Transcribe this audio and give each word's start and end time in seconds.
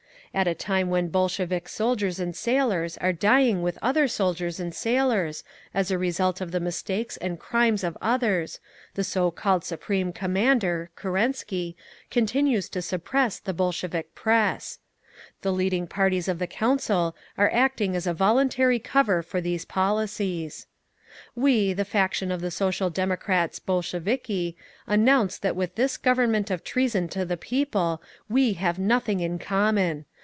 At 0.33 0.47
a 0.47 0.55
time 0.55 0.89
when 0.89 1.09
Bolshevik 1.09 1.67
soldiers 1.67 2.17
and 2.17 2.33
sailors 2.33 2.95
are 2.99 3.11
dying 3.11 3.61
with 3.61 3.77
other 3.81 4.07
soldiers 4.07 4.61
and 4.61 4.73
sailors 4.73 5.43
as 5.73 5.91
a 5.91 5.97
result 5.97 6.39
of 6.39 6.51
the 6.53 6.61
mistakes 6.61 7.17
and 7.17 7.37
crimes 7.37 7.83
of 7.83 7.97
others, 8.01 8.61
the 8.93 9.03
so 9.03 9.29
called 9.29 9.65
Supreme 9.65 10.13
Commander 10.13 10.89
(Kerensky) 10.95 11.75
continues 12.09 12.69
to 12.69 12.81
suppress 12.81 13.39
the 13.39 13.51
Bolshevik 13.53 14.15
press. 14.15 14.79
The 15.41 15.51
leading 15.51 15.85
parties 15.85 16.29
of 16.29 16.39
the 16.39 16.47
Council 16.47 17.13
are 17.37 17.51
acting 17.53 17.93
as 17.93 18.07
a 18.07 18.13
voluntary 18.13 18.79
cover 18.79 19.21
for 19.21 19.41
these 19.41 19.65
policies. 19.65 20.65
"We, 21.35 21.73
the 21.73 21.83
faction 21.83 22.31
of 22.31 22.53
Social 22.53 22.89
Democrats 22.89 23.59
Bolsheviki, 23.59 24.55
announce 24.87 25.37
that 25.39 25.57
with 25.57 25.75
this 25.75 25.97
Government 25.97 26.49
of 26.49 26.63
Treason 26.63 27.09
to 27.09 27.25
the 27.25 27.35
People 27.35 28.01
we 28.29 28.53
have 28.53 28.79
nothing 28.79 29.19
in 29.19 29.37
common. 29.37 30.05